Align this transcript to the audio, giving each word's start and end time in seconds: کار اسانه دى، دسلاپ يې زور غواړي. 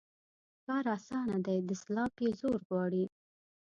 کار 0.65 0.85
اسانه 0.95 1.37
دى، 1.45 1.57
دسلاپ 1.69 2.13
يې 2.23 2.29
زور 2.39 2.59
غواړي. 2.67 3.05